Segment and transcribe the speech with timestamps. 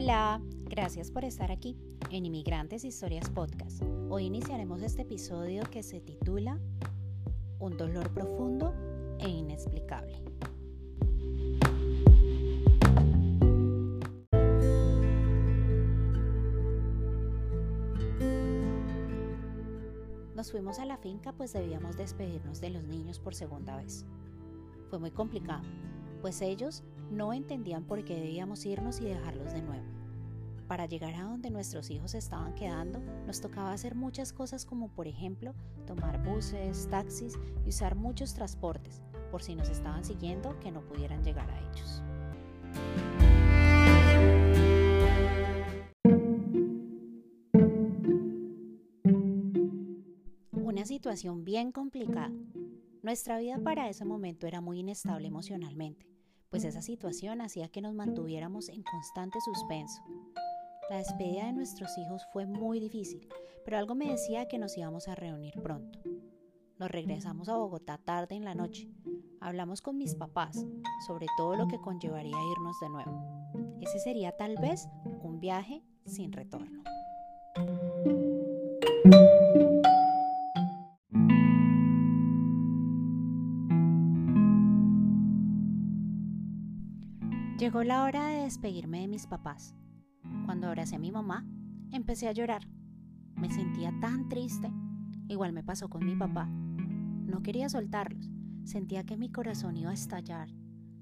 [0.00, 1.76] Hola, gracias por estar aquí
[2.12, 3.82] en Inmigrantes Historias Podcast.
[4.08, 6.60] Hoy iniciaremos este episodio que se titula
[7.58, 8.72] Un dolor profundo
[9.18, 10.22] e inexplicable.
[20.36, 24.06] Nos fuimos a la finca pues debíamos despedirnos de los niños por segunda vez.
[24.90, 25.64] Fue muy complicado,
[26.22, 29.97] pues ellos no entendían por qué debíamos irnos y dejarlos de nuevo.
[30.68, 35.08] Para llegar a donde nuestros hijos estaban quedando, nos tocaba hacer muchas cosas como por
[35.08, 35.54] ejemplo
[35.86, 39.00] tomar buses, taxis y usar muchos transportes,
[39.30, 42.02] por si nos estaban siguiendo que no pudieran llegar a ellos.
[50.52, 52.30] Una situación bien complicada.
[53.02, 56.06] Nuestra vida para ese momento era muy inestable emocionalmente,
[56.50, 60.02] pues esa situación hacía que nos mantuviéramos en constante suspenso.
[60.90, 63.28] La despedida de nuestros hijos fue muy difícil,
[63.62, 65.98] pero algo me decía que nos íbamos a reunir pronto.
[66.78, 68.88] Nos regresamos a Bogotá tarde en la noche.
[69.38, 70.64] Hablamos con mis papás
[71.06, 73.22] sobre todo lo que conllevaría irnos de nuevo.
[73.82, 74.88] Ese sería tal vez
[75.22, 76.82] un viaje sin retorno.
[87.58, 89.74] Llegó la hora de despedirme de mis papás.
[90.44, 91.44] Cuando abracé a mi mamá,
[91.92, 92.68] empecé a llorar.
[93.36, 94.70] Me sentía tan triste.
[95.28, 96.46] Igual me pasó con mi papá.
[96.46, 98.30] No quería soltarlos.
[98.64, 100.48] Sentía que mi corazón iba a estallar.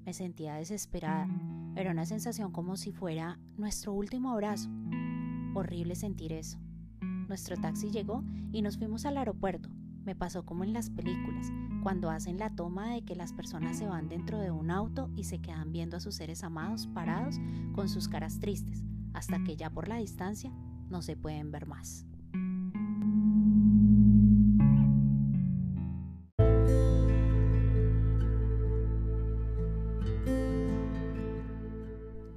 [0.05, 1.29] Me sentía desesperada.
[1.75, 4.71] Era una sensación como si fuera nuestro último abrazo.
[5.55, 6.59] Horrible sentir eso.
[7.29, 9.69] Nuestro taxi llegó y nos fuimos al aeropuerto.
[10.05, 11.51] Me pasó como en las películas,
[11.83, 15.25] cuando hacen la toma de que las personas se van dentro de un auto y
[15.25, 17.41] se quedan viendo a sus seres amados parados
[17.75, 18.85] con sus caras tristes,
[19.17, 20.53] hasta que ya por la distancia
[20.91, 22.07] no se pueden ver más.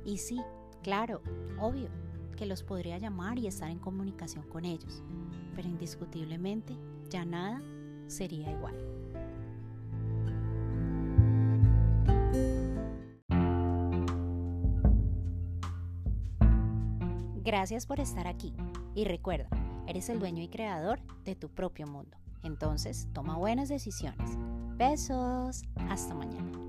[0.06, 0.42] Y sí,
[0.82, 1.22] claro,
[1.60, 1.90] obvio,
[2.38, 5.04] que los podría llamar y estar en comunicación con ellos,
[5.56, 6.76] pero indiscutiblemente
[7.10, 7.62] ya nada
[8.08, 8.99] sería igual.
[17.44, 18.54] Gracias por estar aquí
[18.96, 19.50] y recuerda,
[19.88, 22.18] eres el dueño y creador de tu propio mundo.
[22.44, 24.38] Entonces, toma buenas decisiones.
[24.78, 25.64] Besos.
[25.90, 26.69] Hasta mañana.